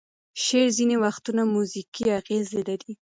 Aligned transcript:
شعر 0.43 0.69
ځینې 0.77 0.95
وختونه 1.03 1.41
موزیکي 1.53 2.05
اغیز 2.19 2.45
لري. 2.67 2.93